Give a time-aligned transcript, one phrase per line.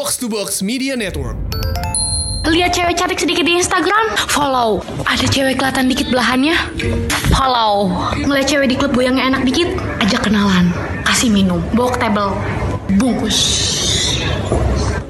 [0.00, 1.36] Box to Box Media Network.
[2.48, 4.80] Lihat cewek cantik sedikit di Instagram, follow.
[5.04, 6.56] Ada cewek kelihatan dikit belahannya,
[7.36, 7.92] follow.
[8.16, 9.68] Ngeliat cewek di klub goyangnya enak dikit,
[10.00, 10.72] ajak kenalan.
[11.04, 12.32] Kasih minum, bawa ke table,
[12.96, 13.38] bungkus.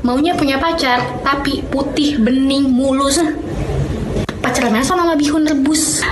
[0.03, 3.23] Maunya punya pacar, tapi putih, bening, mulus.
[4.43, 6.03] Pacaran sama bihun rebus,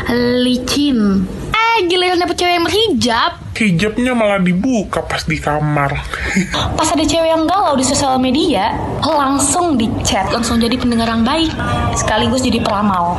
[0.47, 1.27] licin.
[1.51, 5.91] Eh, giliran dapet cewek yang berhijab, hijabnya malah dibuka pas di kamar.
[6.79, 8.71] Pas ada cewek yang galau di sosial media,
[9.03, 11.51] langsung di chat, langsung jadi pendengar yang baik,
[11.99, 13.19] sekaligus jadi peramal.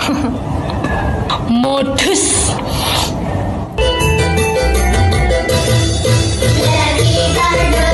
[1.62, 2.56] Modus.
[7.36, 7.85] Assalamualaikum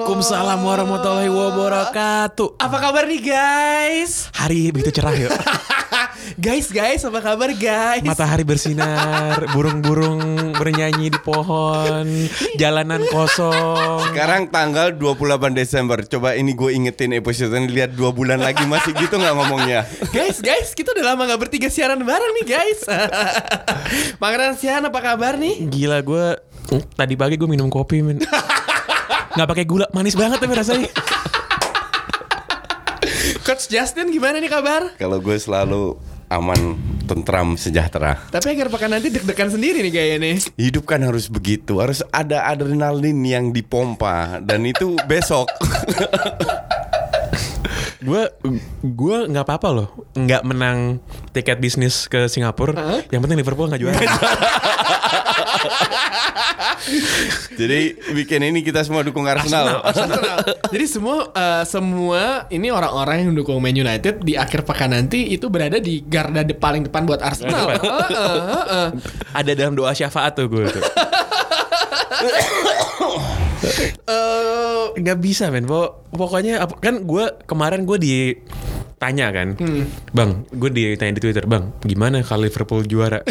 [0.00, 2.56] Waalaikumsalam warahmatullahi wabarakatuh.
[2.56, 4.32] Apa kabar nih guys?
[4.32, 5.28] Hari begitu cerah yuk.
[6.40, 8.00] guys, guys, apa kabar guys?
[8.00, 12.08] Matahari bersinar, burung-burung bernyanyi di pohon,
[12.56, 14.16] jalanan kosong.
[14.16, 16.00] Sekarang tanggal 28 Desember.
[16.08, 19.84] Coba ini gue ingetin episode ini lihat dua bulan lagi masih gitu nggak ngomongnya.
[20.16, 22.88] Guys, guys, kita udah lama gak bertiga siaran bareng nih guys.
[24.16, 25.68] Pangeran Sian apa kabar nih?
[25.68, 26.40] Gila gue
[26.96, 28.24] tadi pagi gue minum kopi men.
[29.30, 30.90] Nggak pakai gula, manis banget tapi rasanya.
[33.46, 34.94] Coach Justin gimana nih kabar?
[34.98, 35.94] Kalau gue selalu
[36.30, 38.18] aman, tentram, sejahtera.
[38.30, 40.34] Tapi akhir pekan nanti deg-degan sendiri nih kayaknya nih.
[40.58, 45.50] Hidup kan harus begitu, harus ada adrenalin yang dipompa dan itu besok.
[48.00, 48.32] Gue
[48.80, 51.04] gue nggak apa-apa loh, nggak menang
[51.36, 53.04] tiket bisnis ke Singapura.
[53.12, 54.00] Yang penting Liverpool nggak juara.
[57.60, 59.84] Jadi bikin ini kita semua dukung Arsenal.
[59.84, 60.40] Arsenal.
[60.72, 65.52] Jadi semua eh, semua ini orang-orang yang dukung Man United di akhir pekan nanti itu
[65.52, 67.76] berada di garda de paling depan buat Arsenal.
[67.76, 67.84] Depan.
[67.84, 68.88] Heeh, heeh.
[69.36, 70.84] Ada dalam doa syafaat tuh gue tuh.
[74.92, 75.64] Nggak bisa men.
[75.64, 79.48] Pok- pokoknya apa- kan gue kemarin gue ditanya kan
[80.10, 83.20] bang gue ditanya di twitter bang gimana kalau Liverpool juara?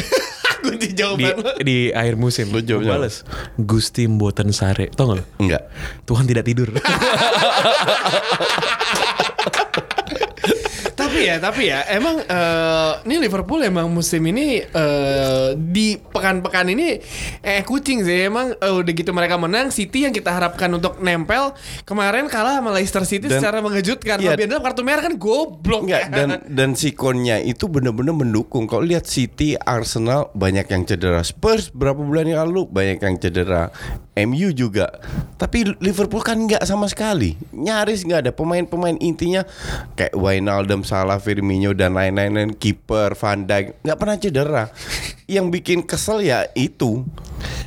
[0.59, 1.51] Kunci di, jawaban lo.
[1.57, 2.51] di akhir musim.
[2.51, 3.23] Lu jawab Gua bales
[3.55, 4.91] Gusti Mboten Sare.
[4.91, 5.63] Tau gak Enggak.
[6.03, 6.67] Tuhan tidak tidur
[11.19, 16.95] tapi ya, tapi ya, emang eh, ini Liverpool emang musim ini eh, di pekan-pekan ini
[17.43, 18.31] eh kucing sih.
[18.31, 21.51] Emang eh, udah gitu mereka menang, City yang kita harapkan untuk nempel
[21.83, 24.23] kemarin kalah sama Leicester City Dan- secara mengejutkan.
[24.23, 24.39] Iya.
[24.39, 25.87] Delap kartu merah kan goblok.
[25.89, 28.63] Enggak dan dan sikonnya itu bener-bener mendukung.
[28.69, 31.19] Kalau lihat City, Arsenal banyak yang cedera.
[31.25, 33.73] Spurs berapa bulan yang lalu banyak yang cedera.
[34.19, 34.91] MU juga.
[35.39, 37.39] Tapi Liverpool kan nggak sama sekali.
[37.55, 39.47] Nyaris nggak ada pemain-pemain intinya
[39.95, 44.63] kayak Wijnaldum, Salah, Firmino dan lain-lain dan kiper Van Dijk nggak pernah cedera.
[45.39, 47.05] Yang bikin kesel ya itu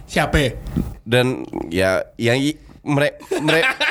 [0.06, 0.54] Siapa?
[1.02, 1.42] dan
[1.72, 2.38] ya yang
[2.82, 3.22] mereka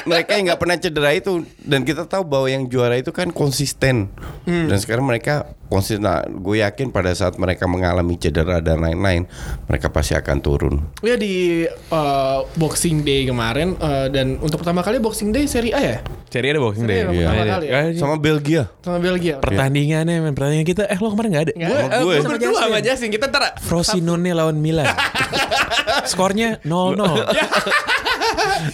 [0.04, 4.12] mereka yang nggak pernah cedera itu dan kita tahu bahwa yang juara itu kan konsisten.
[4.44, 6.04] Dan sekarang mereka konsisten.
[6.04, 9.24] Nah, gue yakin pada saat mereka mengalami cedera dan lain-lain
[9.72, 10.76] mereka pasti akan turun.
[11.00, 15.80] Ya di eh, Boxing Day kemarin eh, dan untuk pertama kali Boxing Day Serie A
[15.80, 15.98] ya?
[16.32, 17.80] Cari ada boxing Seri deh A pertama kali ya?
[17.96, 18.64] sama Belgia.
[18.84, 19.36] Sama Belgia.
[19.40, 20.36] Pertandingannya men.
[20.36, 21.54] Pertandingan kita Eh lo kemarin gak ada?
[21.56, 22.16] Gue Sama gue.
[22.20, 23.10] gue berdua sama Justin.
[23.12, 24.88] Kita ntar Frosinone lawan Milan.
[26.12, 27.00] Skornya 0-0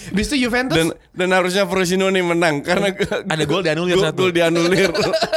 [0.09, 2.91] Bis itu Juventus dan dan harusnya Frosinone menang karena
[3.23, 4.19] Ada gol dianulir gol- satu.
[4.19, 4.89] gol dianulir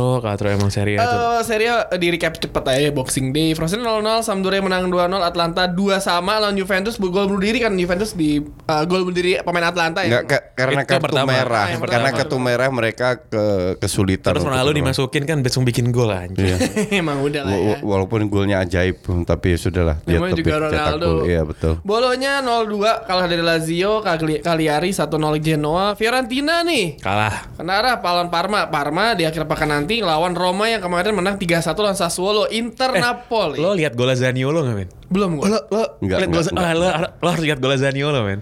[0.00, 3.52] Katro Katro emang Serie A tuh Eh, Serie A di recap cepet aja Boxing Day
[3.52, 8.12] Frosinone 0-0 Sampdoria menang 2-0 Atlanta 2 sama lawan Juventus gol bunuh diri kan Juventus
[8.12, 11.30] di eh, gol bunuh diri pemain Atlanta ya Nggak, ka- karena kartu pertama.
[11.30, 12.08] merah Ah, karena pertama.
[12.14, 13.44] kartu merah mereka ke
[13.78, 16.56] kesulitan Terus Ronaldo dimasukin kan Langsung bikin gol anjir Iya.
[17.00, 19.96] Emang udah lah ya wa- Walaupun golnya ajaib, tapi ya sudahlah.
[20.02, 21.24] Dia Namanya juga cetak Ronaldo gol.
[21.26, 21.72] Iya betul.
[21.82, 22.70] Bolonya 0-2
[23.02, 25.10] kalah dari Lazio Cagli- Cagliari 1-0
[25.40, 30.78] Genoa Fiorentina nih Kalah Kenara lawan Parma Parma di akhir pekan nanti lawan Roma yang
[30.78, 34.88] kemarin menang 3-1 lawan Sassuolo Inter Napoli Lo lihat gol Zaniolo gak men?
[35.10, 35.46] Belum gua.
[35.48, 36.62] Lo, lo Enggak, lihat enggak, gol- enggak.
[36.62, 36.86] ah, lo,
[37.18, 38.40] lo harus lihat gol Zaniolo men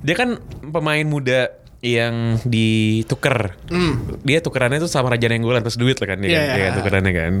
[0.00, 1.50] Dia kan pemain muda
[1.84, 3.54] yang dituker.
[4.24, 6.54] Dia tukerannya tuh sama Raja Nenggolan terus duit lah kan dia, Iya, kan, iya.
[6.54, 7.32] dia kan tukerannya kan.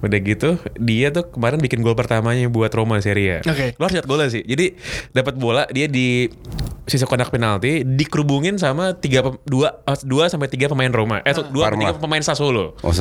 [0.00, 0.48] Udah gitu
[0.80, 3.50] dia tuh kemarin bikin gol pertamanya buat Roma Serie A.
[3.50, 3.76] Oke.
[3.76, 4.42] Lo harus lihat golnya sih.
[4.42, 4.74] Jadi
[5.12, 6.26] dapat bola dia di
[6.84, 11.24] sisa kotak penalti dikerubungin sama tiga dua eh, dua sampai tiga pemain Roma.
[11.24, 11.80] Eh dua Parma.
[11.80, 12.76] tiga pemain Sassuolo.
[12.84, 12.92] Oh.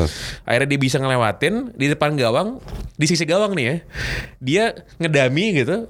[0.47, 2.63] Akhirnya dia bisa ngelewatin di depan gawang,
[2.95, 3.75] di sisi gawang nih ya.
[4.39, 4.63] Dia
[5.00, 5.88] ngedami gitu.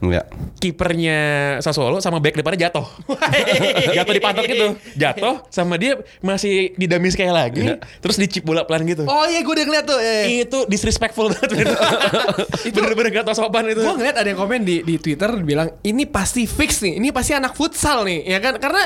[0.58, 1.20] Kipernya
[1.62, 2.88] Sassuolo sama back depannya jatuh.
[3.98, 4.74] jatuh di pantat gitu.
[4.94, 7.78] Jatuh sama dia masih didami sekali lagi.
[8.00, 9.04] Terus dicip bola pelan gitu.
[9.06, 10.00] Oh iya gue udah ngeliat tuh.
[10.00, 10.46] Eh.
[10.46, 11.50] Itu disrespectful banget.
[12.76, 13.82] Bener-bener gak tau sopan itu.
[13.82, 17.34] Gue ngeliat ada yang komen di di Twitter bilang ini pasti fix nih, ini pasti
[17.34, 18.58] anak futsal nih, ya kan?
[18.58, 18.84] Karena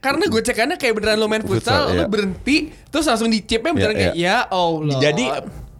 [0.00, 2.08] karena gue cekannya kayak beneran lo main futsal, Futsal, lo iya.
[2.08, 2.56] berhenti,
[2.90, 5.00] terus langsung dicipnya beneran Iya, kayak ya Allah.
[5.00, 5.24] Jadi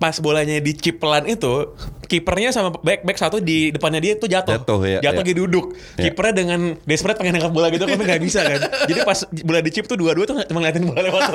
[0.03, 1.79] pas bolanya dicip pelan itu
[2.13, 5.35] kipernya sama back back satu di depannya dia tuh jatuh Jatuh, ya, jatuh ya.
[5.35, 5.67] duduk
[5.97, 6.09] Ya.
[6.09, 9.85] kipernya dengan desperate pengen nangkap bola gitu tapi nggak bisa kan jadi pas bola dicip
[9.87, 11.23] tuh dua-dua tuh cuma ngeliatin bola lewat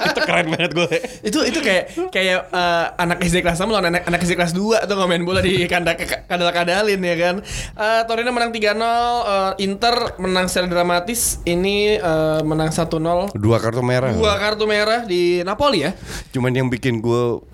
[0.00, 0.88] itu keren banget gue
[1.22, 4.82] itu itu kayak kayak eh, anak SD kelas 6 lawan anak anak SD kelas 2
[4.82, 7.34] tuh ngemain bola di kandang kadal kadalin ya kan.
[7.76, 11.38] Eh, Torino menang 3-0, eh, Inter menang secara dramatis.
[11.44, 13.36] Ini eh, menang 1-0.
[13.36, 14.10] Dua kartu merah.
[14.10, 15.92] Dua kartu merah di Napoli ya.
[16.32, 17.44] Cuman yang bikin gue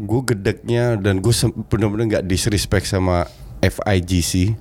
[0.00, 1.52] gue gedeknya dan gue sem-
[2.00, 3.28] bener-bener nggak disrespect sama
[3.60, 4.56] FIGC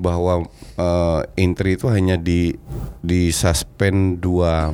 [0.00, 2.56] bahwa uh, Inter itu hanya di
[2.98, 4.72] di suspend dua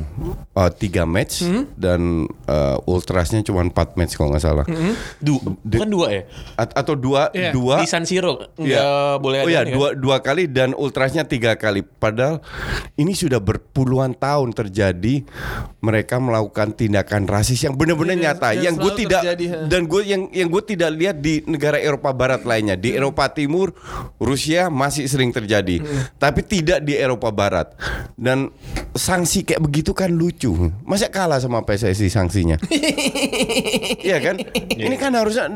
[0.53, 1.43] uh, tiga match
[1.75, 2.01] dan
[2.45, 4.63] uh, ultrasnya cuma empat match kalau nggak salah
[5.19, 6.23] du bukan dua ya
[6.55, 9.19] A- atau dua Iya, dua di San Siro nggak Iya.
[9.19, 9.73] boleh Oh ada ya kan?
[9.73, 11.83] dua dua kali dan ultrasnya tiga kali.
[11.83, 12.39] Padahal
[12.95, 15.27] ini sudah berpuluhan tahun terjadi
[15.79, 18.47] mereka melakukan tindakan rasis yang benar-benar Iya, nyata.
[18.53, 22.11] yang Yang gue tidak terjadi, dan gue yang yang gue tidak lihat di negara Eropa
[22.11, 22.73] Barat lainnya.
[22.73, 22.99] Di Hmm.
[22.99, 23.75] Eropa Timur,
[24.17, 25.81] Rusia masih sering terjadi,
[26.21, 27.73] tapi tidak di Eropa Barat.
[28.13, 28.53] Dan
[28.93, 30.53] sanksi kayak begitu kan lucu.
[30.85, 32.61] Masa kalah sama PSSI sanksinya?
[34.07, 34.39] Iya kan?
[34.77, 35.51] Ini kan harusnya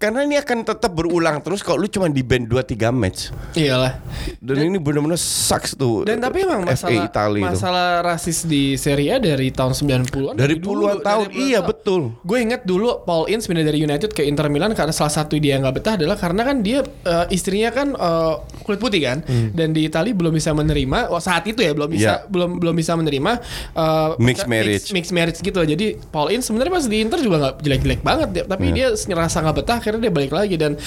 [0.00, 3.28] karena ini akan tetap berulang terus kalau lu cuma di band 2 3 match.
[3.52, 4.00] Iyalah.
[4.40, 6.02] Dan, ini benar-benar sucks tuh.
[6.02, 7.46] Dan tapi emang masalah Italia itu.
[7.46, 10.34] masalah rasis di Serie A dari tahun 90-an.
[10.34, 12.16] Dari puluhan tahun, iya, betul.
[12.20, 15.56] Gue inget dulu Paul Ince pindah dari United ke Inter Milan karena salah satu dia
[15.56, 19.20] nggak betah adalah karena kan dia eh, istrinya kan eh, kulit putih kan
[19.50, 22.00] dan di Italia belum bisa menerima oh, saat itu ya belum bisa Hmm.
[22.00, 22.16] Iya.
[22.26, 23.32] belum belum bisa menerima
[23.70, 24.86] eh, Mixed mix- marriage.
[24.90, 25.60] mixed marriage gitu.
[25.60, 29.36] Jadi Paul Ince sebenarnya pas di Inter juga nggak jelek-jelek banget dia- tapi dia ngerasa
[29.38, 30.78] nggak betah akhirnya dia balik lagi dan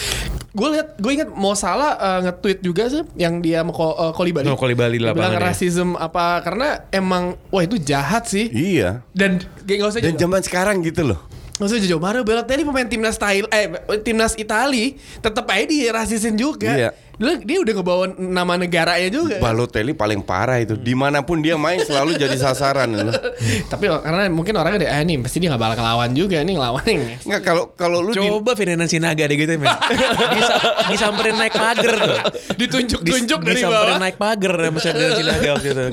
[0.49, 4.13] gue lihat gue inget mau salah eh, nge-tweet juga sih yang dia mau ko- eh,
[4.13, 4.47] Kolibali.
[4.47, 5.43] Oh, Kolibali Dia bilang lapangan ya.
[5.43, 8.47] rasisme apa karena emang wah itu jahat sih.
[8.47, 9.03] Iya.
[9.11, 10.21] Dan gak, gak usah Dan jauh.
[10.23, 11.19] zaman sekarang gitu loh.
[11.53, 11.99] Gak usah jauh.
[11.99, 13.67] Mario Balotelli pemain timnas Thailand eh
[13.99, 16.71] timnas Itali tetap aja dirasisin juga.
[16.71, 16.89] Iya.
[17.13, 19.37] Dia, dia udah ngebawa nama negaranya juga.
[19.37, 20.73] Balotelli paling parah itu.
[20.73, 23.13] Di mana pun dia main selalu jadi sasaran loh.
[23.71, 26.81] Tapi karena mungkin orang ada ah nih pasti dia gak bakal ngelawan juga nih ngelawan
[26.83, 27.21] nih.
[27.21, 29.69] Enggak kalau kalau lu di, Coba Ferdinand Sinaga deh gitu men.
[30.37, 30.53] Bisa,
[30.89, 32.17] disamperin naik pagar tuh.
[32.57, 34.01] Ditunjuk-tunjuk Dis- dari disamperin bawah.
[34.01, 35.83] naik pagar sama Ferdinand Sinaga waktu itu.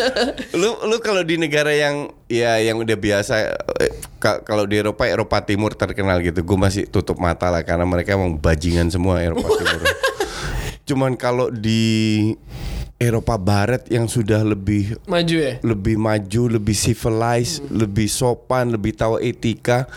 [0.64, 3.34] lu lu kalau di negara yang ya yang udah biasa
[3.78, 7.84] eh, ka- kalau di Eropa Eropa Timur terkenal gitu gue masih tutup mata lah karena
[7.84, 9.84] mereka emang bajingan semua Eropa Timur
[10.84, 12.32] cuman kalau di
[13.00, 15.58] Eropa Barat yang sudah lebih Maju ya.
[15.60, 19.90] lebih maju, lebih civilized, lebih sopan, lebih tahu etika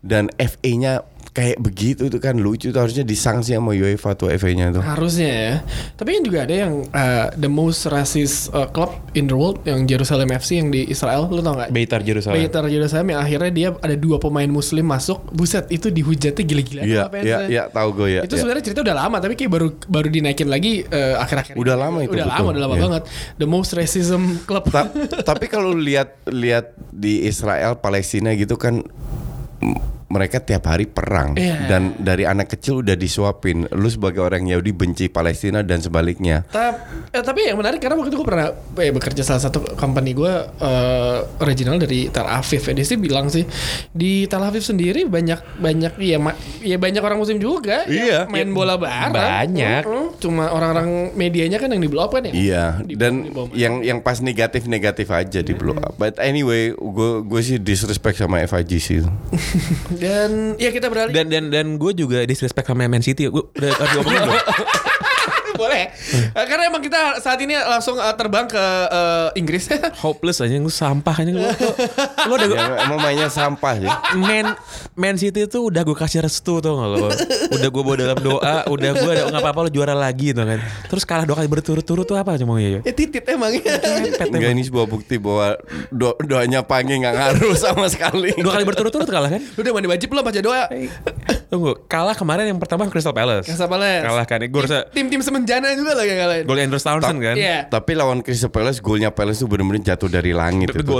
[0.00, 1.02] dan FA-nya
[1.36, 4.80] kayak begitu itu kan lucu itu harusnya disanksi sama UEFA tuh FA-nya tuh.
[4.80, 5.54] Harusnya ya.
[5.92, 9.84] Tapi kan juga ada yang uh, the most racist uh, club in the world yang
[9.84, 11.68] Jerusalem FC yang di Israel, lu tau gak?
[11.68, 12.40] Beitar Jerusalem.
[12.40, 17.02] Beitar Jerusalem yang akhirnya dia ada dua pemain muslim masuk buset itu dihujatnya gila-gila Iya,
[17.04, 18.20] sama iya, iya tahu gue ya.
[18.22, 18.40] itu ya.
[18.40, 21.60] sebenarnya cerita udah lama tapi kayak baru baru dinaikin lagi eh, akhir-akhir ini.
[21.60, 22.32] Udah lama itu, udah betul.
[22.32, 22.82] lama udah lama Iya.
[22.88, 23.02] banget
[23.36, 24.88] the most racism club Ta-
[25.20, 28.80] tapi kalau lihat lihat di Israel Palestina gitu kan
[30.08, 31.66] mereka tiap hari perang Iya.
[31.66, 36.78] dan dari anak kecil udah disuapin lu sebagai orang Yahudi benci Palestina dan sebaliknya Ta-
[37.08, 40.30] eh, tapi yang menarik karena waktu itu gue pernah eh, bekerja salah satu company gue
[40.56, 42.72] eh, original dari Tel Aviv ya.
[42.72, 43.42] Dia sih bilang sih
[43.88, 48.24] di Tel Aviv sendiri banyak banyak ya ma- ya banyak orang muslim juga Iya.
[48.24, 49.10] yang main bola bareng.
[49.12, 49.82] Banyak.
[49.82, 50.06] Mm-mm.
[50.16, 52.32] Cuma orang-orang medianya kan yang di blow up kan ya.
[52.32, 55.96] Iya, Di- dan di yang yang pas negatif negatif aja di blow up.
[55.96, 59.02] But anyway, gue gue sih disrespect sama FIGC.
[59.96, 63.28] Dan ya kita beralih Dan dan dan gue juga disrespect sama Man City.
[63.28, 64.40] Gue udah harus diomongin belum?
[65.56, 65.90] Boleh.
[66.28, 69.68] Eh, Karena emang kita saat ini langsung eh, terbang ke eh, Inggris.
[70.04, 71.40] Hopeless aja lu sampah aja lu.
[71.40, 73.90] Lu udah Ya, emang mainnya sampah ya.
[74.14, 74.54] Man
[74.92, 77.08] Man City itu udah gue kasih restu tuh nggak lo
[77.48, 81.02] udah gue bawa dalam doa udah gue nggak apa-apa lo juara lagi tuh kan terus
[81.02, 83.52] kalah dua kali berturut-turut tuh apa cuma ya ya titit emang.
[84.22, 85.58] Enggak ini sebuah bukti bahwa
[85.88, 88.32] do- doanya Pange nggak ngaruh sama sekali.
[88.36, 90.64] dua kali berturut-turut kalah kan Lu udah mandi wajib belum baca doa?
[91.46, 94.02] Tunggu kalah kemarin yang pertama Crystal Palace Crystal Palace.
[94.02, 96.44] kalah kan gue rasa Tim-tim semenjana juga lah yang ngalahin.
[96.44, 97.58] gol Andrew Townsend kan Iya.
[97.66, 100.90] Tapi lawan Crystal Palace golnya Palace tuh bener-bener jatuh dari langit Tapi itu.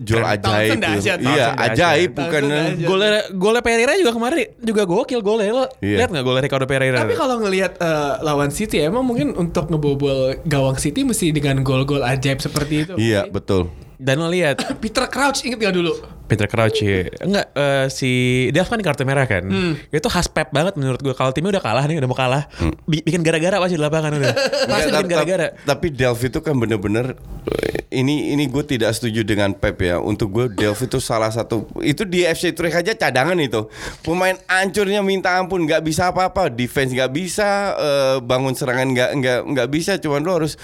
[0.00, 0.30] Jol keren.
[0.30, 0.78] ajaib
[1.20, 2.42] Iya, ajaib bukan
[2.80, 5.96] golnya golnya Pereira juga kemarin juga gokil golnya lo Iya.
[5.98, 10.18] lihat nggak golnya Ricardo Pereira Tapi kalau ngelihat eh, lawan City emang mungkin untuk ngebobol
[10.44, 12.94] gawang City mesti dengan gol-gol ajaib seperti itu.
[12.96, 13.68] Iya, betul.
[13.96, 15.92] dan lo lihat Peter Crouch inget gak dulu?
[16.30, 17.10] Peter Crouch ya.
[17.18, 18.10] Enggak eh, si
[18.48, 19.42] Delf kan kartu merah kan.
[19.42, 19.74] Hmm.
[19.90, 21.10] Itu khas Pep banget menurut gue.
[21.10, 22.46] Kalau timnya udah kalah nih, udah mau kalah,
[22.86, 24.32] bi- bikin gara-gara pasti di lapangan udah.
[24.70, 25.46] Pasti bikin gara-gara.
[25.50, 27.18] tap- Tapi Delph itu kan bener-bener
[27.50, 29.98] eh, ini ini gue tidak setuju dengan Pep ya.
[29.98, 33.66] Untuk gue Delph itu salah satu itu di FC Utrecht aja cadangan itu.
[34.00, 39.38] Pemain ancurnya minta ampun, nggak bisa apa-apa, defense nggak bisa, eh, bangun serangan nggak nggak
[39.48, 39.96] nggak bisa.
[39.96, 40.54] Cuman lo harus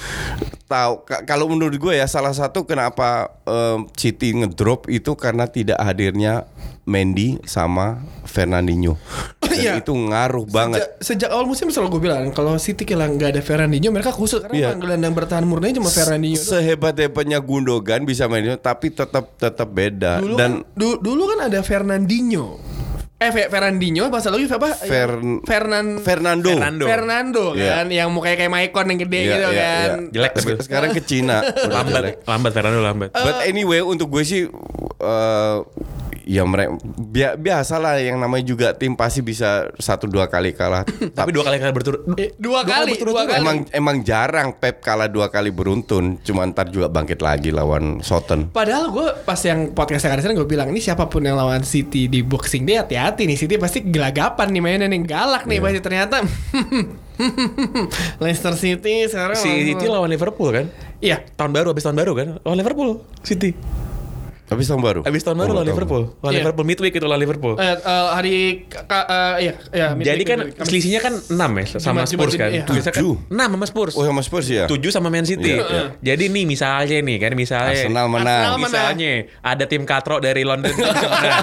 [0.65, 5.81] tahu ka- kalau menurut gue ya salah satu kenapa eh, City ngedrop itu karena tidak
[5.81, 6.45] hadirnya
[6.85, 9.01] Mendy sama Fernandinho.
[9.41, 9.73] Dan Iya.
[9.79, 10.85] itu ngaruh banget.
[11.01, 14.45] Sejak, sejak awal musim selalu gue bilang kalau City kehilangan nggak ada Fernandinho mereka kusut
[14.45, 16.37] karena emang gelandang bertahan murni cuma Fernandinho.
[16.37, 16.47] doang.
[16.53, 21.49] sehebat-hebatnya Gundogan bisa main itu tapi tetap tetap beda Dulu dan kan, du- dulu kan
[21.49, 22.61] ada Fernandinho.
[23.17, 24.77] Eh Fe- Fernandinho bahasa lagi apa?
[24.77, 26.85] Fern- Fernan Fernando Fernando.
[26.85, 27.73] Fernando Iya.
[27.75, 29.89] kan yang mukanya kayak Maicon yang gede Iya, gitu iya, kan.
[29.97, 30.11] iya.
[30.13, 30.51] Jelek tapi.
[30.61, 31.73] sekarang ke Cina udah jelek.
[31.73, 33.11] Lambat, lambat Fernando lambat.
[33.11, 34.45] but anyway untuk gue sih
[34.97, 35.57] eh,
[36.27, 36.75] ya mereka
[37.39, 40.83] biasalah yang namanya juga tim pasti bisa satu dua kali kalah
[41.19, 42.03] Tapi dua kali kali berturut.
[42.19, 43.39] Eh, dua kali, dua kali.
[43.39, 48.51] emang emang jarang Pep kalah dua kali beruntun cuma ntar juga bangkit lagi lawan Soton
[48.51, 52.11] Padahal gue pas yang podcast yang ada gue bilang ini siapa pun yang lawan City
[52.11, 56.27] di Boxing Day hati-hati nih City pasti gelagapan nih mainnya nih galak nih pasti ternyata
[58.21, 60.67] Leicester City sekarang Si langsung- City lawan Liverpool kan?
[60.99, 62.29] Iya Tahun baru, habis tahun baru kan?
[62.43, 62.91] Lawan Liverpool,
[63.23, 63.53] City.
[64.47, 65.67] Habis tahun baru Habis tahun baru Oh, lawan.
[65.67, 66.03] Liverpool.
[66.17, 66.39] Lawan Iya.
[66.41, 67.55] Liverpool midweek itu lawan Liverpool.
[67.57, 70.65] Eh, eh, hari ka- eh, iya iya midweek, Jadi kan midweek.
[70.65, 72.51] selisihnya kan 6 ya sama Jumat, Spurs Jumat, kan.
[72.53, 72.65] iya.
[72.65, 73.17] Biasanya kan Tujuh.
[73.29, 73.93] 6 sama Spurs.
[73.93, 75.53] oh sama Spurs ya 7 sama Man City.
[75.53, 75.85] Iya, iya.
[76.05, 78.71] Jadi nih misalnya nih kan misalnya Arsenal menang Arsenal menang.
[78.95, 81.43] Misalnya ada tim katro dari London menang.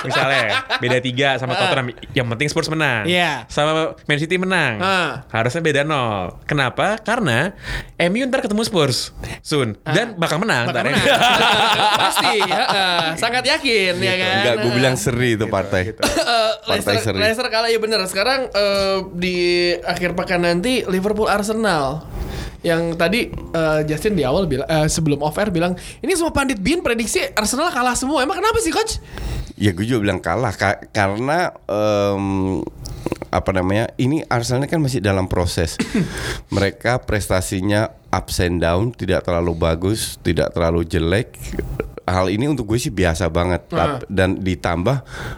[0.00, 1.86] Misalnya beda 3 sama Tottenham.
[2.12, 3.02] Yang penting Spurs menang.
[3.04, 3.44] Iya.
[3.46, 4.78] Sama Man City menang.
[4.78, 5.26] Ah.
[5.28, 6.40] Harusnya beda 0.
[6.44, 6.96] Kenapa?
[6.98, 7.52] Karena
[8.00, 10.84] MU ntar ketemu Spurs soon dan bakal menang Bakal ntar.
[10.86, 10.94] ya.
[10.94, 11.16] menang.
[12.02, 12.62] Pasti ya,
[13.14, 14.34] sangat yakin ya kan.
[14.40, 15.90] Enggak, gue bilang seri itu partai.
[15.90, 17.18] Eh, Partai Leicester, seri.
[17.18, 18.00] Leicester kalah ya bener.
[18.04, 19.36] Sekarang eh, di
[19.78, 22.04] akhir pekan nanti Liverpool Arsenal.
[22.58, 26.58] Yang tadi eh, Justin di awal bilang eh, sebelum off air bilang ini semua pandit
[26.58, 28.20] bin prediksi Arsenal kalah semua.
[28.20, 28.98] Emang kenapa sih coach?
[29.54, 32.62] Ya gue juga bilang kalah ka- karena em,
[33.28, 35.74] apa namanya ini Arsenal kan masih dalam proses.
[36.54, 41.34] Mereka prestasinya ups and down, tidak terlalu bagus, tidak terlalu jelek.
[42.08, 43.68] Hal ini untuk gue sih biasa banget.
[43.68, 44.96] Tap- Dan ditambah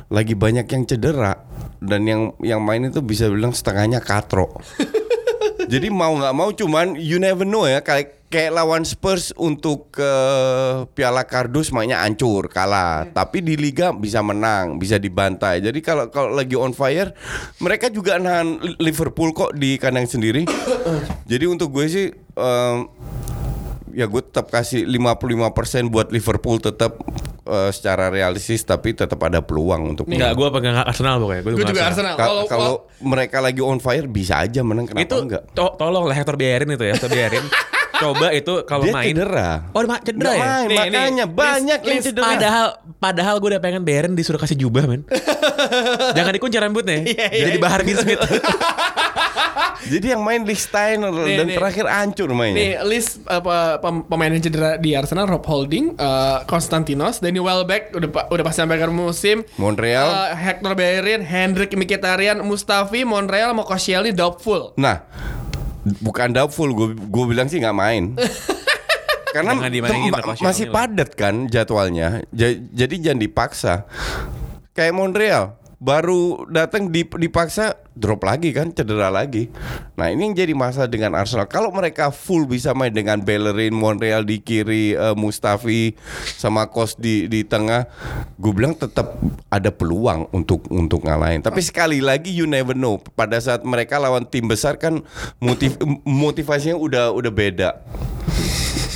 [0.08, 1.34] lagi banyak yang cedera
[1.78, 4.54] dan yang yang main itu bisa bilang setengahnya katro.
[5.70, 10.10] Jadi mau nggak mau cuman you never know ya kayak kayak lawan Spurs untuk ke
[10.94, 13.06] Piala Kardus mainnya hancur kalah.
[13.06, 15.62] Tapi di liga bisa menang bisa dibantai.
[15.62, 17.14] Jadi kalau kalau lagi on fire
[17.58, 20.42] mereka juga nahan Liverpool kok di kandang sendiri.
[21.30, 22.78] Jadi untuk gue sih em,
[23.92, 25.50] ya gue tetap kasih 55%
[25.86, 26.98] buat Liverpool tetap
[27.42, 31.42] eh, secara realistis tapi tetap ada peluang untuk Enggak, gue pegang Arsenal pokoknya.
[31.42, 32.14] Gua Gue juga Arsenal.
[32.14, 36.04] Ka- Kalau kalau mereka lagi on fire bisa aja menang kenapa itu enggak to tolong
[36.04, 37.44] lah Hector biarin itu ya, Hector biarin.
[37.92, 40.40] Coba itu kalau dia main cedera Oh, ma- cedera Nggak ya?
[40.40, 42.24] main, Nih, makanya nih, banyak list- yang cedera.
[42.26, 42.66] Padahal
[42.96, 45.04] padahal gue udah pengen Beren disuruh kasih jubah men
[46.16, 48.16] Jangan dikunci rambutnya Jadi Bahar bin Smith
[49.90, 50.46] Jadi yang main
[51.18, 51.56] Nih, dan nih.
[51.58, 52.86] terakhir hancur Nih mainnya.
[52.86, 58.08] list apa pem- pemain yang cedera di Arsenal Rob Holding, eh, Konstantinos, Danny Welbeck udah
[58.08, 59.42] pa- udah pasti sampai akhir musim.
[59.56, 60.06] Montreal.
[60.06, 64.72] Eh, Hector Bellerin, Hendrik Mkhitaryan, Mustafi, Montreal, Mokoscielny, doubtful.
[64.76, 65.02] Nah,
[65.98, 68.14] bukan doubtful gue gue bilang sih nggak main.
[69.34, 69.54] Karena
[70.36, 72.22] masih padat kan jadwalnya.
[72.30, 73.74] Ja- jadi jangan dipaksa.
[74.70, 75.44] Kayak Montreal
[75.78, 79.52] baru datang dip- dipaksa drop lagi kan, cedera lagi.
[80.00, 81.44] Nah ini yang jadi masalah dengan Arsenal.
[81.44, 85.92] Kalau mereka full bisa main dengan Bellerin, Monreal di kiri, eh, Mustafi
[86.24, 87.84] sama Kos di di tengah,
[88.40, 89.20] gue bilang tetap
[89.52, 91.44] ada peluang untuk untuk ngalahin.
[91.44, 92.96] Tapi sekali lagi you never know.
[92.96, 95.04] Pada saat mereka lawan tim besar kan
[95.36, 95.76] motiv
[96.08, 97.70] motivasinya udah udah beda.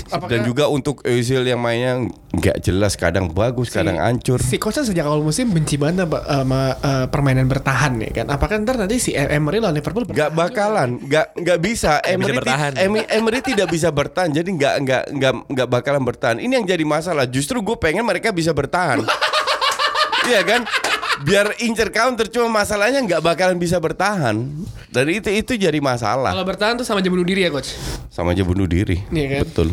[0.04, 4.38] Dan juga untuk Özil yang mainnya nggak jelas, kadang bagus, kadang hancur.
[4.38, 8.26] Si coachnya sejak awal musim benci banget sama, sama, eh, permainan bertahan ya kan.
[8.28, 11.98] Apakah ntar nanti si Emery lawan Liverpool Gak bakalan, gak nggak bisa.
[12.04, 12.72] Emery, ti- bertahan.
[12.76, 16.36] Emery, Emery tidak bisa bertahan, jadi nggak nggak nggak nggak bakalan bertahan.
[16.38, 17.24] Ini yang jadi masalah.
[17.24, 19.00] Justru gue pengen mereka bisa bertahan.
[20.24, 20.64] Iya kan?
[21.22, 24.50] Biar incer counter cuma masalahnya nggak bakalan bisa bertahan.
[24.90, 26.34] Dan itu itu jadi masalah.
[26.34, 27.74] Kalau bertahan tuh sama aja bunuh diri ya coach.
[28.10, 29.02] Sama aja bunuh diri.
[29.10, 29.40] Iya kan?
[29.46, 29.68] Betul.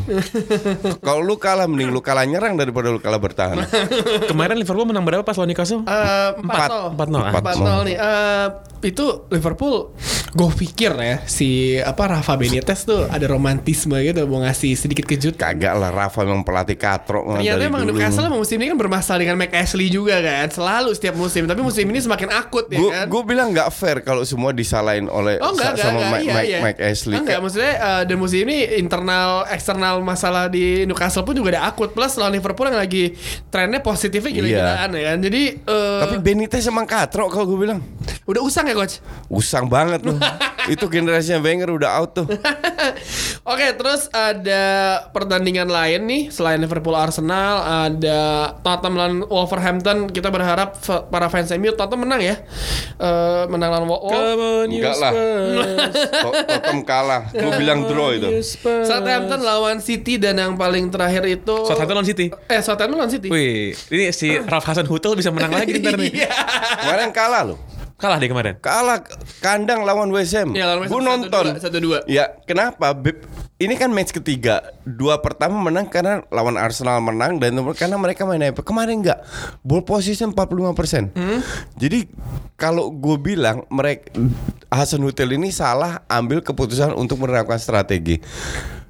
[1.05, 3.57] Kalau lu kalah mending lu kalah nyerang daripada lu kalah bertahan.
[4.33, 5.85] Kemarin Liverpool menang berapa pas lawan Newcastle?
[5.85, 7.21] Eh, Empat Empat nol.
[7.21, 7.53] Empat.
[7.57, 7.97] Nol nih.
[8.01, 8.47] Eh,
[8.81, 9.93] itu Liverpool,
[10.33, 15.37] gue pikir ya si apa Rafa Benitez tuh ada romantisme gitu mau ngasih sedikit kejut.
[15.37, 17.85] Kagak lah Rafa memang pelatih katrok Ternyata dari emang.
[17.85, 21.30] Newcastle emang musim ini kan bermasalah dengan Mike Ashley juga kan, selalu setiap musim.
[21.33, 23.05] Tapi musim ini semakin akut ya Gue kan.
[23.07, 26.21] gue bilang nggak fair kalau semua disalahin oleh Oh enggak, sa- enggak, sama enggak, Mike,
[26.21, 26.59] iya, Mike, iya.
[26.59, 27.15] Mike Ashley.
[27.15, 31.89] Enggak, maksudnya eh, dan musim ini internal eksternal masalah di Newcastle pun juga ada akut
[31.89, 33.15] plus lawan Liverpool yang lagi
[33.47, 35.17] trennya positifnya gila-gilaan ya kan.
[35.19, 37.79] Jadi eh, Tapi Benitez emang katrok kalau gue bilang.
[38.23, 38.99] udah usang ya coach.
[39.27, 40.15] Usang banget loh.
[40.69, 42.27] Itu generasinya Wenger udah out tuh.
[43.51, 44.63] Oke, terus ada
[45.09, 50.13] pertandingan lain nih selain Liverpool Arsenal, ada Tottenham lawan Wolverhampton.
[50.13, 50.77] Kita berharap
[51.09, 52.35] para fans MU Tottenham menang ya.
[53.01, 54.13] Eh, menang lawan Wolves.
[54.13, 55.11] Come on, you Enggak lah.
[56.29, 57.21] Tottenham kalah.
[57.33, 58.29] Gue bilang draw itu.
[58.61, 62.29] Southampton lawan City dan yang paling terakhir itu Southampton lawan City.
[62.45, 63.29] Eh, Southampton lawan City.
[63.33, 66.11] Wih, ini si Raf Hasan Hutel bisa menang lagi ntar nih.
[66.13, 66.29] Iya.
[66.85, 67.70] Kemarin kalah loh.
[68.01, 68.57] Kalah dia kemarin.
[68.57, 69.05] Kalah
[69.45, 70.57] kandang lawan West Ham.
[70.57, 71.45] Iya, lawan West Ham Gue nonton.
[71.53, 72.09] 1-2, 1-2.
[72.09, 72.97] Ya, kenapa?
[72.97, 73.21] Beb?
[73.61, 74.73] Ini kan match ketiga.
[74.81, 78.65] Dua pertama menang karena lawan Arsenal menang dan nomor karena mereka main apa?
[78.65, 79.21] Kemarin enggak.
[79.61, 81.13] Ball position 45%.
[81.13, 81.45] Hmm?
[81.77, 82.09] Jadi
[82.57, 84.17] kalau gue bilang mereka
[84.73, 88.17] Hasan Hotel ini salah ambil keputusan untuk menerapkan strategi.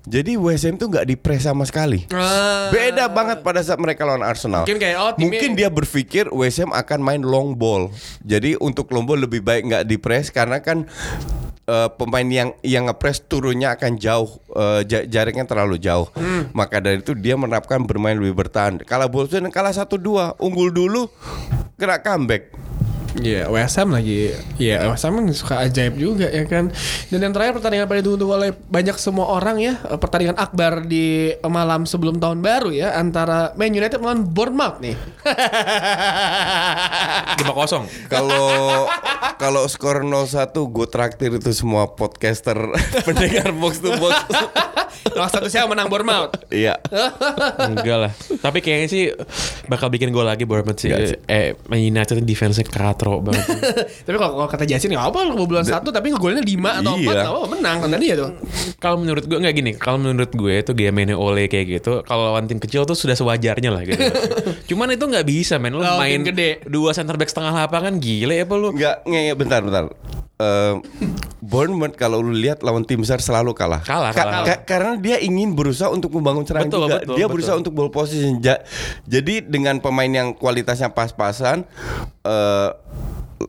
[0.02, 2.10] Jadi West Ham tuh nggak dipres sama sekali.
[2.10, 2.74] Ah.
[2.74, 4.66] Beda banget pada saat mereka lawan Arsenal.
[4.66, 7.94] Mungkin kayak, oh, timnya- Mungkin dia berpikir West Ham akan main long ball.
[8.22, 10.90] Jadi untuk long ball lebih baik nggak dipres karena kan
[11.64, 14.42] eh, pemain yang yang ngepres turunnya akan jauh
[14.84, 16.10] ja- jaraknya terlalu jauh.
[16.12, 16.50] Hmm.
[16.52, 18.82] Maka dari itu dia menerapkan bermain lebih bertahan.
[18.82, 21.08] Kalah Bolton kalah 1-2, unggul dulu
[21.78, 22.50] kena comeback.
[23.20, 24.32] Iya, West Ham lagi.
[24.56, 26.72] Iya, Ham kan suka ajaib juga ya kan.
[27.12, 31.84] Dan yang terakhir pertandingan paling ditunggu oleh banyak semua orang ya, pertandingan akbar di malam
[31.84, 34.96] sebelum tahun baru ya antara Man United melawan Bournemouth nih.
[37.44, 37.84] Lima kosong.
[38.08, 38.88] Kalau
[39.36, 42.56] kalau skor 0-1 gue traktir itu semua podcaster
[43.08, 44.16] pendengar box to box.
[45.04, 46.36] Salah satu siapa menang Bournemouth.
[46.48, 46.78] Iya.
[47.72, 48.12] Enggak lah.
[48.38, 49.04] Tapi kayaknya sih
[49.66, 50.90] bakal bikin gol lagi Bournemouth sih.
[50.90, 51.20] Enggak sih.
[51.26, 53.44] Eh, Man United defense-nya katro banget.
[54.06, 57.22] tapi kalau kalau kata Jasin nggak apa kebobolan satu tapi ngegolnya lima atau empat Iya.
[57.24, 58.32] nggak apa menang kan dia tuh.
[58.78, 59.72] kalau menurut gue nggak gini.
[59.76, 62.02] Kalau menurut gue itu game mainnya Ole kayak gitu.
[62.04, 63.98] Kalau lawan tim kecil tuh sudah sewajarnya lah gitu.
[64.74, 65.72] Cuman itu nggak bisa men.
[65.72, 66.62] Lo Lawan main gede.
[66.68, 68.70] dua center back setengah lapangan gile ya apa lu?
[68.72, 69.84] Enggak, nge bentar, bentar.
[70.42, 70.74] Eh,
[71.40, 73.82] Bournemouth kalau lu lihat lawan tim besar selalu kalah.
[73.82, 74.46] Kalah, Ka- kalah.
[74.48, 76.98] ka- karena dia ingin berusaha untuk membangun serangan Betul, juga.
[76.98, 77.34] betul, dia betul.
[77.34, 78.40] berusaha untuk ball position.
[78.40, 78.62] Ja-
[79.06, 81.66] jadi dengan pemain yang kualitasnya pas-pasan
[82.24, 82.70] eh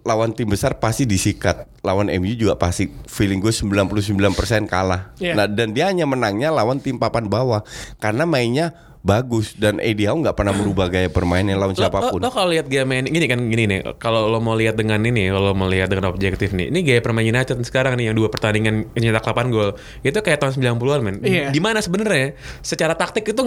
[0.03, 1.69] lawan tim besar pasti disikat.
[1.81, 4.33] Lawan MU juga pasti feeling gue 99%
[4.65, 5.13] kalah.
[5.21, 5.37] Iya.
[5.37, 7.61] Nah, dan dia hanya menangnya lawan tim papan bawah
[7.99, 8.73] karena mainnya
[9.03, 12.23] bagus dan Eddie Howe nggak pernah merubah gaya permainnya lawan Lo, siapa pun.
[12.23, 13.81] lo, lo kalau lihat game main gini kan gini nih.
[13.99, 16.71] Kalau lo mau lihat dengan ini, kalau mau lihat dengan objektif nih.
[16.71, 19.75] Ini gaya permain United sekarang nih yang dua pertandingan nyetak 8 gol.
[20.01, 21.17] Itu kayak tahun 90-an men.
[21.19, 21.51] Iya.
[21.51, 23.43] Di mana sebenarnya secara taktik itu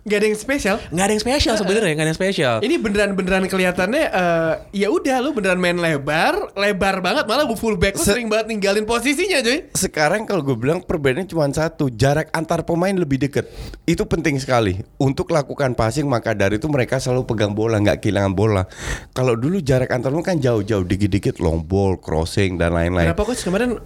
[0.00, 0.76] Gak ada yang spesial.
[0.88, 2.54] nggak ada yang spesial sebenarnya, nggak ada yang spesial.
[2.62, 7.98] Ini beneran-beneran kelihatannya eh, ya udah lu beneran main lebar, lebar banget malah bu fullback
[7.98, 9.68] lu Se- sering banget ninggalin posisinya cuy.
[9.74, 13.44] Sekarang kalau gue bilang perbedaannya cuma satu, jarak antar pemain lebih dekat.
[13.84, 18.36] Itu penting sekali untuk lakukan passing maka dari itu mereka selalu pegang bola, nggak kehilangan
[18.36, 18.68] bola.
[19.16, 23.16] Kalau dulu jarak antar kan jauh-jauh, dikit-dikit long ball, crossing dan lain-lain.
[23.16, 23.80] Berapa coach kemarin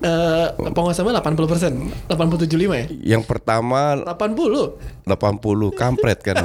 [0.58, 1.72] apa nggak sama 80 persen,
[2.10, 3.14] 87 ya?
[3.14, 6.42] Yang pertama 80 80 kampret kan.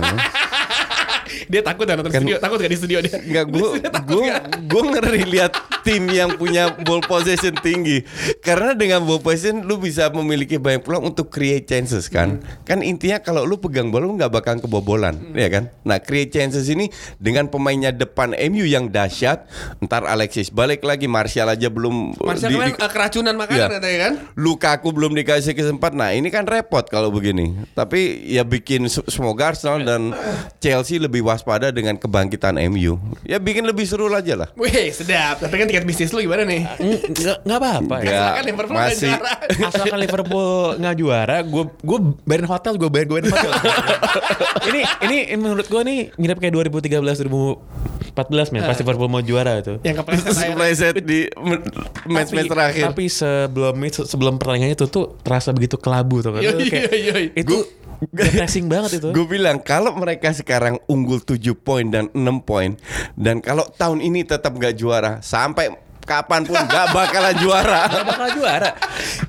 [1.50, 3.18] Dia takut ya nonton Kan- studio, takut gak di studio dia?
[3.18, 4.42] Enggak gue gue nggak?
[4.64, 8.06] gue ngeri lihat tim yang punya ball possession tinggi.
[8.40, 12.38] Karena dengan ball possession lu bisa memiliki banyak peluang untuk create chances kan.
[12.64, 15.74] Kan intinya kalau lu pegang bola lu nggak bakal kebobolan, ya kan?
[15.82, 16.86] Nah, create chances ini
[17.18, 22.56] dengan pemainnya depan MU yang dahsyat, ntar Alexis balik lagi Martial aja belum Martial di-
[22.56, 24.14] kemarin di- eh, keracunan makanan katanya kan.
[24.36, 25.98] Lukaku belum dikasih kesempatan.
[25.98, 27.58] Nah, ini kan repot kalau begini.
[27.74, 30.14] Tapi ya bikin se- semoga Arsenal dan
[30.60, 33.00] Chelsea lebih waspada dengan kebangkitan MU.
[33.24, 34.52] Ya bikin lebih seru aja lah.
[34.60, 35.40] Wih sedap.
[35.40, 36.68] Tapi kan tiket bisnis lu gimana nih?
[37.16, 38.04] Nggak nggak apa-apa ya.
[38.04, 39.34] Nggak, Kan Liverpool masih juara.
[39.72, 40.52] Asalkan Liverpool
[40.84, 43.52] nggak juara, gue gue bayarin hotel, gue bayar gue bayarin hotel.
[44.70, 47.00] ini ini menurut gue nih mirip kayak 2013
[47.32, 49.80] 2014 men, pas Liverpool mau juara itu.
[49.88, 51.32] Yang kepleset di
[52.04, 52.84] match-match terakhir.
[52.92, 56.44] Tapi sebelum itu sebelum pertandingan itu tuh terasa begitu kelabu tuh kan.
[56.44, 57.40] Itu kayak-.
[57.40, 59.10] Itu depressing banget itu.
[59.12, 62.74] Gue bilang kalau mereka sekarang unggul 7 poin dan 6 poin.
[63.14, 67.86] Dan kalau tahun ini tetap nggak juara sampai kapan pun nggak bakalan juara.
[67.92, 68.70] Gak bakal juara.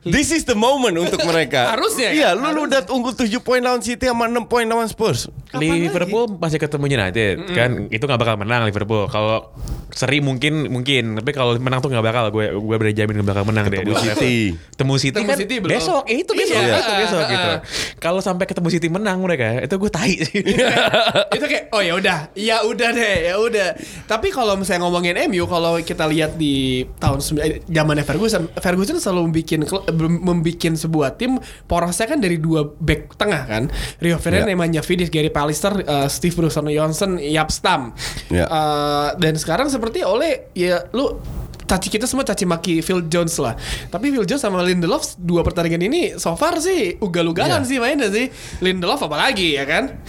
[0.02, 1.68] This is the moment untuk mereka.
[1.70, 2.40] Harusnya, Iya, kan?
[2.40, 5.28] lu lu udah unggul 7 poin lawan City sama 6 poin lawan Spurs.
[5.52, 9.04] Liverpool masih ketemu United kan itu nggak bakal menang Liverpool.
[9.06, 9.50] Kalau
[9.90, 13.44] seri mungkin mungkin tapi kalau menang tuh nggak bakal gue gue berani jamin nggak bakal
[13.44, 13.82] menang deh.
[13.82, 14.34] Ketemu Di City.
[14.70, 15.72] Ketemu City Ketemu kan City belum.
[15.74, 16.02] besok.
[16.06, 16.54] Eh, itu besok.
[16.56, 16.76] Iya.
[16.78, 17.48] Itu besok Ah, gitu.
[17.50, 17.58] ah.
[17.98, 20.40] Kalau sampai ketemu City menang mereka itu gue tai sih.
[21.36, 23.68] itu kayak oh ya udah ya udah deh ya udah
[24.06, 26.54] tapi kalau misalnya ngomongin MU kalau kita lihat di
[26.96, 32.36] tahun eh, zamannya Ferguson Ferguson selalu membikin kl- belum membikin sebuah tim porosnya kan dari
[32.36, 33.62] dua back tengah kan
[33.98, 34.54] Rio Ferdinand Ya.
[34.54, 37.92] Nemanja Vidic Gary Pallister eh, Steve Bruce Johnson Yap Stam
[38.28, 38.44] Ya.
[38.44, 41.18] Eh, dan sekarang seperti oleh ya lu
[41.62, 43.54] caci kita semua caci maki Phil Jones lah.
[43.86, 47.68] Tapi Phil Jones sama Lindelof dua pertandingan ini so far sih ugal-ugalan Iya.
[47.68, 48.26] sih mainnya sih.
[48.58, 50.02] Lindelof apalagi ya kan?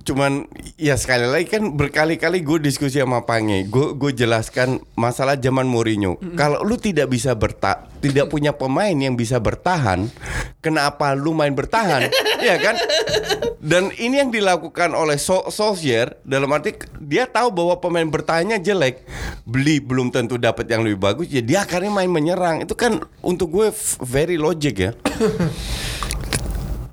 [0.00, 0.48] Cuman
[0.80, 6.16] ya sekali lagi kan berkali-kali gue diskusi sama Pange, gue gue jelaskan masalah zaman Mourinho.
[6.34, 10.08] Kalau lu tidak bisa berta tidak punya pemain yang bisa bertahan,
[10.64, 12.08] kenapa lu main bertahan?
[12.48, 12.74] ya kan?
[13.60, 19.04] Dan ini yang dilakukan oleh so Solskjaer dalam arti dia tahu bahwa pemain bertahannya jelek,
[19.44, 22.64] beli belum tentu dapat yang lebih bagus, ya dia akhirnya main menyerang.
[22.64, 23.68] Itu kan untuk gue
[24.02, 24.92] very logic ya.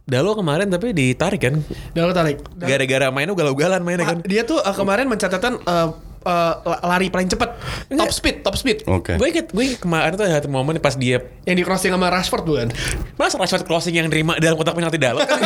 [0.07, 1.59] Dalo kemarin tapi ditarik kan.
[1.91, 2.39] Dalam tarik.
[2.55, 4.23] Gara-gara mainnya ugal-ugalan mainnya kan.
[4.23, 5.91] Dia tuh uh, kemarin mencatatkan uh,
[6.23, 7.59] uh, lari paling cepat,
[7.91, 8.87] top speed, top speed.
[8.87, 9.19] Oke.
[9.19, 12.07] Gue inget, gue inget kemarin tuh ada satu momen pas dia Yang di crossing sama
[12.07, 12.71] Rashford bukan?
[13.19, 15.39] Masa Rashford crossing yang terima dalam kotak penalti Dalo kan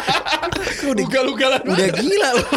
[0.94, 2.48] udah, Ugal-ugalan udah gila loh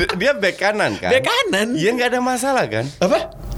[0.20, 1.10] dia back kanan kan?
[1.12, 1.76] Back kanan.
[1.76, 2.86] Iya nggak ada masalah kan?
[3.02, 3.49] Apa?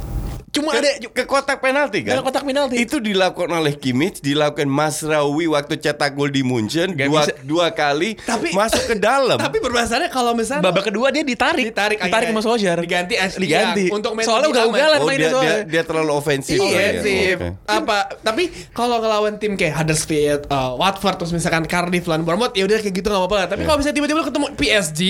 [0.52, 2.12] Cuma ke, ada ke kotak penalti kan?
[2.12, 2.76] Dalam kotak penalti.
[2.76, 7.32] Itu dilakukan oleh Kimmich, dilakukan Masraoui waktu cetak gol di Munchen Gak dua bisa.
[7.40, 9.40] dua kali Tapi- masuk ke dalam.
[9.48, 11.72] Tapi bermasalahnya kalau misalnya babak kedua dia ditarik.
[11.72, 12.84] Ditarik ditarik sama Solskjaer.
[12.84, 13.88] Diganti Ashley Diganti.
[13.88, 15.58] Young untuk main Soalnya lebih ugal-ugalan oh, mainnya dia, dia, soalnya.
[15.64, 16.58] dia terlalu ofensif.
[16.60, 17.00] Iya kali ya?
[17.00, 17.20] sih.
[17.32, 17.48] Oke.
[17.64, 17.98] Apa?
[18.20, 18.42] Tapi
[18.76, 22.92] kalau ngelawan tim kayak Huddersfield, uh, Watford, terus misalkan Cardiff lawan Bournemouth, ya udah kayak
[22.92, 23.56] gitu nggak apa-apa.
[23.56, 25.00] Tapi kalau misalnya tiba-tiba ketemu PSG,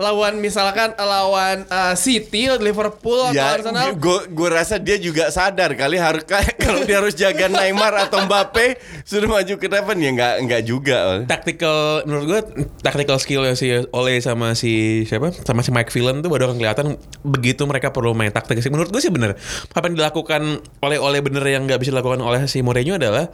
[0.00, 5.74] lawan misalkan lawan uh, City, Liverpool, atau Ya, Arsenal, gue gue rasa dia juga sadar
[5.74, 6.24] kali harus
[6.64, 9.96] kalau dia harus jaga Neymar atau Mbappe sudah maju ke depan.
[9.98, 11.22] Ya nggak nggak juga.
[11.26, 12.40] Tactical menurut gue
[12.80, 15.34] tactical skill si Ole sama si siapa?
[15.44, 16.86] Sama si Mike Phelan tuh baru akan kelihatan
[17.22, 18.70] begitu mereka perlu main taktik sih.
[18.70, 19.36] Menurut gue sih bener.
[19.74, 23.30] Apa yang dilakukan oleh Ole bener yang nggak bisa dilakukan oleh si Mourinho adalah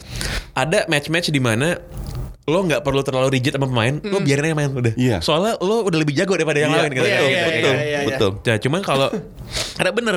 [0.55, 1.77] ada match-match di mana
[2.45, 4.93] lo nggak perlu terlalu rigid sama pemain, lo biarin aja main udah.
[4.95, 5.17] Iya.
[5.19, 7.01] Soalnya lo udah lebih jago daripada yang Iya, lain gitu.
[7.01, 8.01] betul, Iya, iya, betul, iya, iya, iya.
[8.07, 8.31] betul.
[8.39, 9.09] Nah, cuman kalau
[9.75, 10.17] ada bener,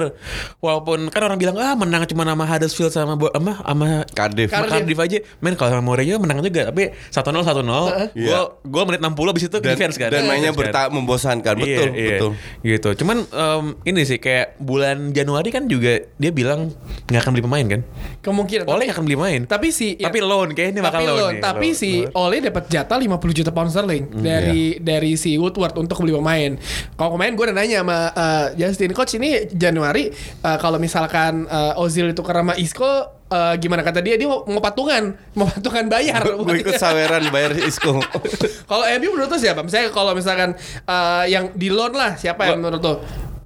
[0.58, 4.50] walaupun kan orang bilang ah menang cuma sama Huddersfield sama sama sama Cardiff.
[4.50, 4.72] Cardiff.
[4.74, 5.18] Cardiff aja.
[5.40, 7.64] Men kalau sama Mourinho menang juga, tapi 1-0 1-0.
[7.64, 8.40] Gol Iya.
[8.62, 10.10] gol menit 60 abis itu Dan, defense kan.
[10.10, 10.60] dan mainnya kan.
[10.60, 11.56] berta membosankan.
[11.56, 12.10] Betul, Iya, iya.
[12.12, 12.30] betul.
[12.62, 12.90] Gitu.
[13.00, 16.76] Cuman em, ini sih kayak bulan Januari kan juga dia bilang
[17.08, 17.82] nggak akan beli pemain kan.
[18.20, 18.66] kemungkinan.
[18.68, 19.42] Oleh nggak akan beli pemain.
[19.46, 21.16] Tapi si tapi loan kayaknya ini bakal loan.
[21.16, 21.34] loan.
[21.34, 21.92] nih, Tapi si.
[22.18, 26.58] Ole dapat jatah 50 juta pound sterling dari dari si Woodward untuk beli pemain.
[26.98, 30.10] Kalau kemarin gue udah nanya sama uh, Justin coach ini Januari
[30.42, 32.90] uh, kalau misalkan uh, Ozil itu karena Isco
[33.30, 36.26] uh, gimana kata dia dia mau, mau patungan, mau patungan bayar.
[36.48, 38.02] Gue ikut saweran bayar Isco.
[38.72, 39.62] kalau MU menurut lo siapa?
[39.62, 42.94] Misalnya kalau misalkan uh, yang di loan lah siapa yang menurut lo?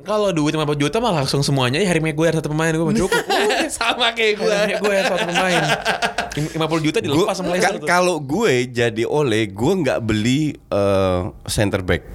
[0.02, 3.24] Kalau duit 50 juta malah langsung semuanya ya Harry Maguire satu pemain gue cukup.
[3.72, 4.52] Sama kayak gue.
[4.52, 5.62] Harry Maguire satu pemain.
[6.32, 11.84] 50 juta Gua- dilepas sama Leicester kalau gue jadi oleh gue nggak beli eh, center
[11.84, 12.08] back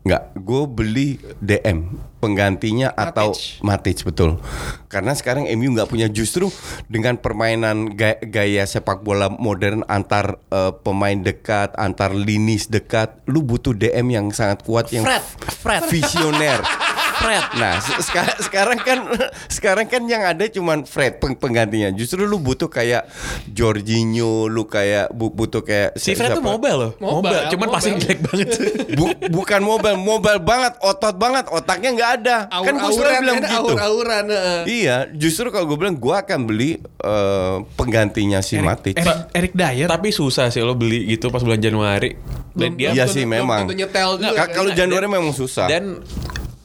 [0.00, 1.84] nggak gue beli DM
[2.18, 4.40] penggantinya atau Matic betul
[4.88, 6.48] karena sekarang MU nggak punya justru
[6.88, 13.44] dengan permainan gaya, gaya sepak bola modern antar eh, pemain dekat antar linis dekat lu
[13.44, 15.20] butuh DM yang sangat kuat yang Fred,
[15.60, 15.82] Fred.
[15.86, 16.64] visioner
[17.18, 17.44] Fred.
[17.54, 18.98] Nah, se- seka- sekarang kan
[19.50, 21.90] sekarang kan yang ada cuman Fred peng- penggantinya.
[21.90, 23.10] Justru lu butuh kayak
[23.48, 26.92] Jorginho, lu kayak bu- butuh kayak Si Fred tuh mobile loh.
[26.96, 27.74] Mobile, Mobile, cuman mobile.
[27.74, 28.48] passing jelek banget.
[28.98, 32.36] Bu- bukan mobile, mobile banget, otot banget, otaknya nggak ada.
[32.48, 33.68] kan gue selalu Aur-auran, bilang kan, begitu.
[33.68, 34.24] aur-auran.
[34.28, 34.60] heeh.
[34.64, 38.94] Iya, justru kalau gue bilang gue akan beli eh, penggantinya si Matic.
[38.94, 39.88] Eric, Eric Dyer.
[39.88, 42.14] Tapi susah sih lo beli gitu pas bulan Januari.
[42.52, 43.60] Dan dia Iya sih, belum memang.
[43.64, 44.56] tentu nyetel juga, Ka- kan.
[44.56, 45.66] Kalau Januari memang susah.
[45.66, 46.02] dan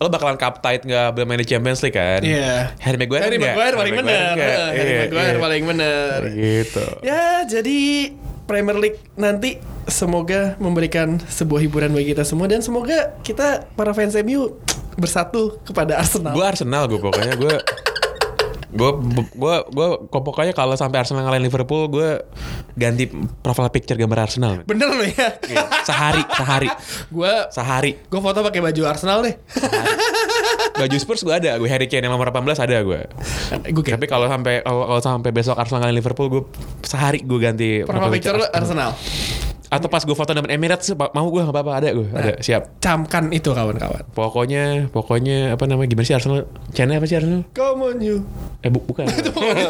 [0.03, 2.19] lo bakalan cup tight nggak belum main di Champions League kan?
[2.19, 2.75] Iya.
[2.83, 3.39] Harry Maguire Harry.
[3.39, 4.35] Maguire paling benar.
[4.35, 5.39] Harry Iya, Maguire iya.
[5.39, 6.17] paling benar.
[6.27, 6.85] Gitu.
[6.99, 7.79] Ya, jadi
[8.43, 14.19] Premier League nanti semoga memberikan sebuah hiburan bagi kita semua dan semoga kita para fans
[14.19, 14.59] MU
[14.99, 16.35] bersatu kepada Arsenal.
[16.35, 17.55] Gue Arsenal gue pokoknya gue
[18.73, 18.89] gue
[19.37, 22.25] gue gue pokoknya kalau sampai Arsenal ngalahin Liverpool gue
[22.73, 23.05] ganti
[23.45, 24.65] profile picture gambar Arsenal.
[24.65, 25.37] Bener loh ya.
[25.85, 26.69] Sehari, sehari,
[27.13, 28.01] Gua sehari.
[28.01, 29.35] gue foto pakai baju Arsenal deh.
[30.73, 33.01] Baju Spurs gue ada, gue Harry Kane yang nomor 18 ada gue.
[33.69, 36.43] gue Tapi kalau sampai kalau, sampai besok Arsenal ngalahin Liverpool gue
[36.81, 38.97] sehari gue ganti Profile picture lu Arsenal.
[39.73, 42.77] Atau pas gue foto dengan Emirates mau gue nggak apa-apa ada gue ada siap.
[42.77, 44.05] Camkan itu kawan-kawan.
[44.13, 46.45] Pokoknya pokoknya apa namanya gimana sih Arsenal?
[46.77, 47.41] Channel apa sih Arsenal?
[47.57, 48.21] Come on you.
[48.63, 49.03] Eh bu, bukan.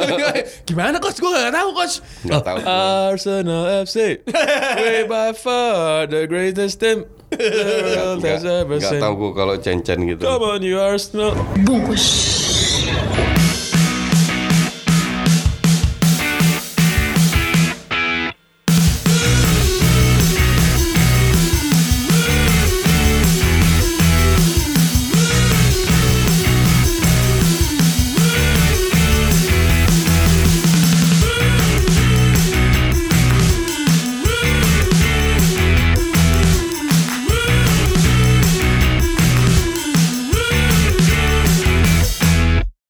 [0.70, 1.18] Gimana coach?
[1.18, 1.98] Gue gak tahu coach.
[2.30, 2.58] Nggak tahu.
[2.62, 4.22] Arsenal FC,
[4.78, 9.02] way by far the greatest team the nggak seen.
[9.02, 10.22] tahu gue kalau cen-cen gitu.
[10.22, 11.34] Come on you Arsenal.
[11.66, 12.06] Bungkus.